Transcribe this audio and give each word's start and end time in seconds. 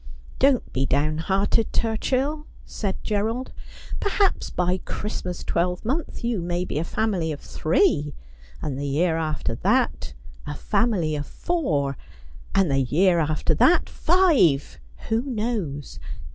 'Don't 0.39 0.73
be 0.73 0.83
down 0.83 1.19
hearted, 1.19 1.71
Turchill,' 1.71 2.47
said 2.65 2.95
Gerald. 3.03 3.51
'Perhaps 3.99 4.49
by 4.49 4.79
Christmas 4.79 5.43
twelvemonth 5.43 6.23
you 6.23 6.41
may 6.41 6.65
be 6.65 6.79
a 6.79 6.83
family 6.83 7.31
of 7.31 7.39
three; 7.39 8.15
and 8.63 8.79
the 8.79 8.87
year 8.87 9.15
after 9.17 9.53
that 9.53 10.13
a 10.47 10.55
family 10.55 11.15
of 11.15 11.27
four; 11.27 11.97
and 12.55 12.71
the 12.71 12.81
year 12.81 13.19
after 13.19 13.53
that, 13.53 13.87
five. 13.87 14.79
Who 15.09 15.21
knows 15.21 15.99